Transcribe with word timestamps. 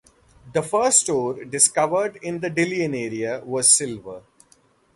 The 0.53 0.63
first 0.63 1.07
ore 1.11 1.43
discovered 1.45 2.17
in 2.23 2.39
the 2.39 2.49
Dillon 2.49 2.95
area 2.95 3.39
was 3.45 3.69
silver. 3.71 4.23